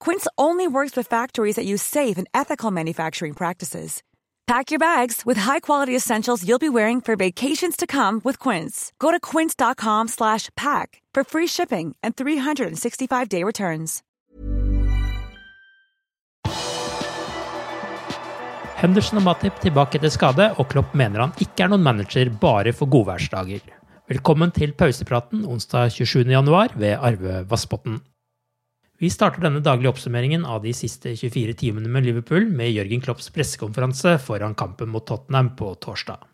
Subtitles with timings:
[0.00, 4.02] Quince only works with factories that use safe and ethical manufacturing practices.
[4.46, 8.92] Pack your bags with high-quality essentials you'll be wearing for vacations to come with Quince.
[8.98, 14.02] Go to quince.com/pack for free shipping and 365-day returns.
[18.78, 22.72] Henderson og Matip tilbake etter skade, og Klopp mener han ikke er noen manager bare
[22.72, 23.64] for godværsdager.
[24.08, 27.98] Velkommen til pausepraten onsdag 27.1 ved Arve Vassbotn.
[28.98, 33.28] Vi starter denne daglige oppsummeringen av de siste 24 timene med Liverpool med Jørgen Klopps
[33.30, 36.24] pressekonferanse foran kampen mot Tottenham på torsdag.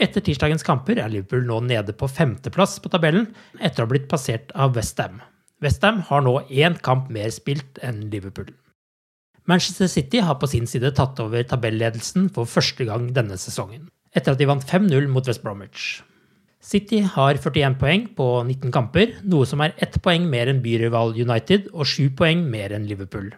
[0.00, 3.28] Etter tirsdagens kamper er Liverpool nå nede på femteplass på tabellen,
[3.60, 5.20] etter å ha blitt passert av Westham.
[5.60, 8.48] Westham har nå én kamp mer spilt enn Liverpool.
[9.44, 14.32] Manchester City har på sin side tatt over tabelledelsen for første gang denne sesongen, etter
[14.32, 16.00] at de vant 5-0 mot West Bromwich.
[16.64, 21.12] City har 41 poeng på 19 kamper, noe som er ett poeng mer enn byrival
[21.12, 23.34] United og sju poeng mer enn Liverpool.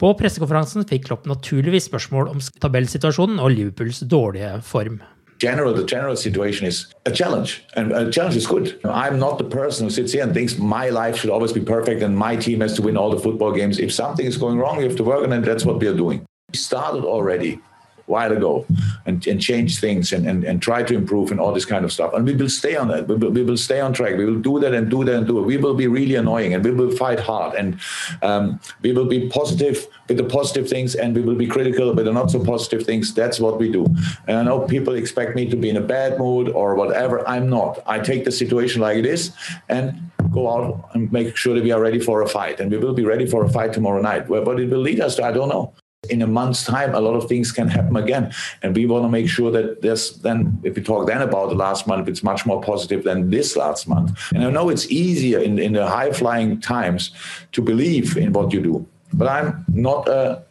[0.00, 5.02] På pressekonferansen fikk Klopp naturligvis spørsmål om tabellsituasjonen og Liverpools dårlige form.
[5.40, 9.44] general the general situation is a challenge and a challenge is good i'm not the
[9.44, 12.60] person who sits here and thinks my life should always be perfect and my team
[12.60, 15.02] has to win all the football games if something is going wrong you have to
[15.02, 16.18] work on it that's what we are doing
[16.52, 17.58] we started already
[18.06, 18.66] while ago
[19.06, 21.92] and, and change things and, and, and try to improve and all this kind of
[21.92, 22.12] stuff.
[22.12, 23.08] And we will stay on that.
[23.08, 24.16] We will, we will stay on track.
[24.16, 25.42] We will do that and do that and do it.
[25.42, 27.80] We will be really annoying and we will fight hard and
[28.22, 32.04] um, we will be positive with the positive things and we will be critical with
[32.04, 33.14] the not so positive things.
[33.14, 33.86] That's what we do.
[34.26, 37.26] And I know people expect me to be in a bad mood or whatever.
[37.26, 37.82] I'm not.
[37.86, 39.32] I take the situation like it is
[39.68, 42.60] and go out and make sure that we are ready for a fight.
[42.60, 44.28] And we will be ready for a fight tomorrow night.
[44.28, 45.74] What it will lead us to, I don't know
[46.10, 48.32] in a month's time, a lot of things can happen again.
[48.62, 51.54] And we want to make sure that there's then, if we talk then about the
[51.54, 54.12] last month, it's much more positive than this last month.
[54.34, 57.10] And I know it's easier in, in the high flying times
[57.52, 58.86] to believe in what you do.
[59.12, 60.42] But I'm not a,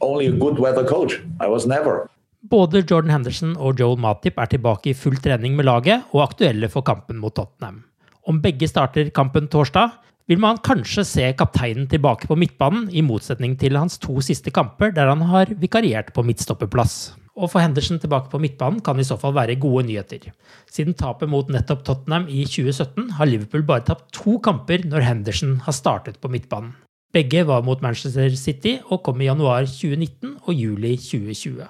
[0.00, 1.20] only a good weather coach.
[1.40, 2.08] I was never.
[2.42, 6.68] Både Jordan Henderson og Joel Matip er tilbake i full trening med laget og aktuelle
[6.68, 7.84] for kampen mot Tottenham.
[8.28, 9.94] Om begge starter kampen torsdag,
[10.30, 14.92] vil man kanskje se kapteinen tilbake på midtbanen, i motsetning til hans to siste kamper,
[14.94, 17.14] der han har vikariert på midtstopperplass.
[17.32, 20.28] Å få Henderson tilbake på midtbanen kan i så fall være gode nyheter.
[20.68, 25.56] Siden tapet mot nettopp Tottenham i 2017 har Liverpool bare tapt to kamper når Henderson
[25.64, 26.74] har startet på midtbanen.
[27.12, 31.66] Begge var mot Manchester City og kom i januar 2019 og juli 2020.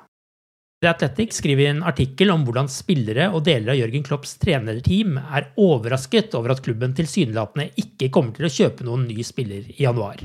[0.83, 5.15] The Athletic skriver i en artikkel om hvordan spillere og deler av Jørgen Klopps trenerteam
[5.23, 9.85] er overrasket over at klubben tilsynelatende ikke kommer til å kjøpe noen ny spiller i
[9.85, 10.25] januar.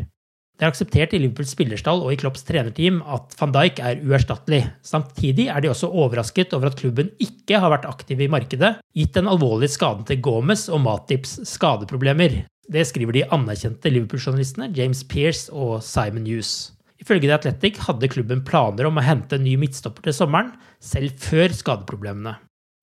[0.58, 4.64] Det er akseptert i Liverpools spillerstall og i Klopps trenerteam at van Dijk er uerstattelig.
[4.82, 9.14] Samtidig er de også overrasket over at klubben ikke har vært aktiv i markedet, gitt
[9.14, 12.40] den alvorlige skaden til Gomez og Matips skadeproblemer.
[12.66, 16.74] Det skriver de anerkjente Liverpool-journalistene James Pearce og Simon Hughes.
[17.02, 21.18] Ifølge The Athletic hadde klubben planer om å hente en ny midtstopper til sommeren, selv
[21.22, 22.38] før skadeproblemene.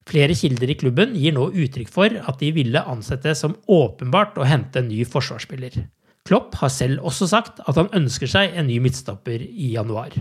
[0.05, 4.45] Flere kilder i klubben gir nå uttrykk for at de ville ansette som åpenbart å
[4.47, 5.79] hente en ny forsvarsspiller.
[6.25, 10.13] Klopp har selv også sagt at han ønsker seg en ny midtstopper i januar.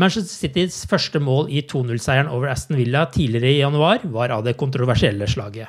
[0.00, 4.56] Manchester Citys første mål i 2-0-seieren over Aston Villa tidligere i januar var av det
[4.60, 5.68] kontroversielle slaget.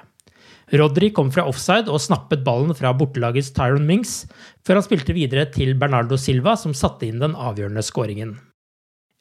[0.72, 4.22] Rodri kom fra offside og snappet ballen fra bortelagets Tyron Mings,
[4.64, 8.38] før han spilte videre til Bernardo Silva, som satte inn den avgjørende skåringen.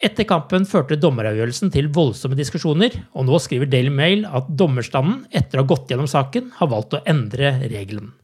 [0.01, 5.61] Etter kampen førte dommeravgjørelsen til voldsomme diskusjoner, og nå skriver Daily Mail at dommerstanden, etter
[5.61, 8.15] å ha gått gjennom saken, har valgt å endre regelen.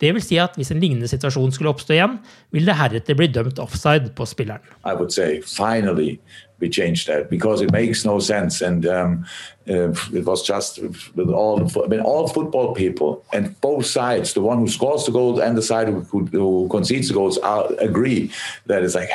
[0.00, 2.18] Si at hvis en lignende situasjon skulle oppstå igjen,
[2.50, 4.60] vil det heretter bli dømt offside på spilleren.
[4.84, 6.18] I would say finally
[6.60, 9.24] we changed that because it makes no sense and um,
[9.68, 10.78] uh, it was just
[11.14, 15.12] with all I mean all football people and both sides the one who scores the
[15.12, 18.30] goals and the side who, who, who concedes the goals are, agree
[18.66, 19.10] that it's like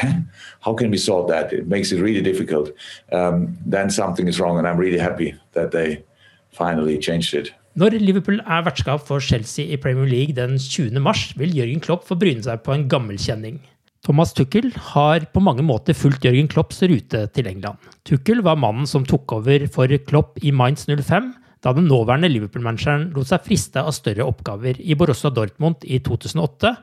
[0.62, 1.54] how can we solve that?
[1.54, 2.72] It makes it really difficult.
[3.12, 6.04] Um, then something is wrong and I'm really happy that they
[6.52, 11.00] finally changed it Når Liverpool er vertskap for Chelsea i Premier League den 20.
[11.00, 13.62] mars, vil Jørgen Klopp få bryne seg på en gammelkjenning.
[14.04, 17.80] Thomas Tuchel har på mange måter fulgt Jørgen Klopps rute til England.
[18.04, 21.30] Tuchel var mannen som tok over for Klopp i Mainz 05,
[21.64, 26.74] da den nåværende Liverpool-manageren lot seg friste av større oppgaver i Borussia Dortmund i 2008,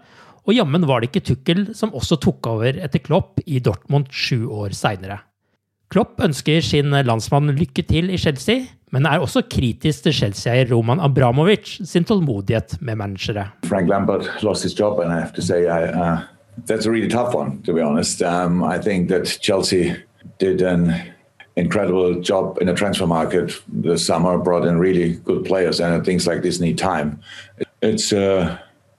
[0.48, 4.46] og jammen var det ikke Tuchel som også tok over etter Klopp i Dortmund sju
[4.48, 5.20] år seinere.
[5.92, 8.64] Klopp ønsker sin landsmann lykke til i Chelsea,
[8.96, 13.50] men er også kritisk til Chelsea-eier Roman Abramovic sin tålmodighet med managere.
[13.68, 16.18] Frank Lampard lost his job, and I have to say I, uh,
[16.66, 18.22] that's a really tough one, to be honest.
[18.22, 19.96] Um, I think that Chelsea
[20.38, 20.94] did an
[21.56, 26.26] incredible job in the transfer market this summer, brought in really good players, and things
[26.26, 27.18] like this need time.
[27.82, 28.56] It's uh,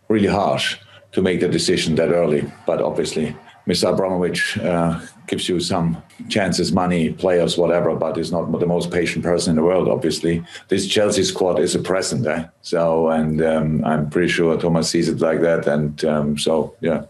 [0.09, 0.77] really harsh
[1.13, 3.35] to make the decision that early, but obviously
[3.67, 3.93] Mr.
[3.93, 5.97] Abramovich uh, gives you some
[6.29, 10.43] chances, money, players, whatever, but he's not the most patient person in the world, obviously.
[10.69, 12.45] This Chelsea squad is a present, eh?
[12.61, 15.67] So, and um, I'm pretty sure Thomas sees it like that.
[15.67, 17.03] And um, so, yeah,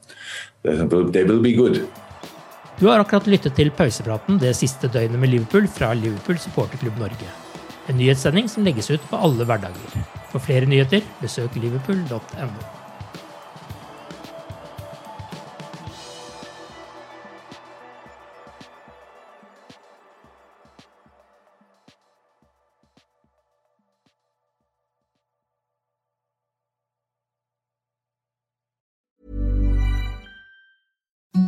[0.63, 1.87] they will, they will be good.
[2.79, 7.29] Du har akkurat lyttet til pausepraten det siste døgnet med Liverpool fra Liverpool supporterklubb Norge.
[7.89, 10.01] En nyhetssending som legges ut på alle hverdager.
[10.29, 12.76] For flere nyheter, besøk liverpool.no.